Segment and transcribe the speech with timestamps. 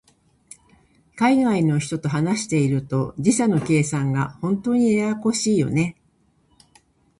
[1.15, 5.95] 海外の人と話していると、時差の計算が本当にややこしいよね。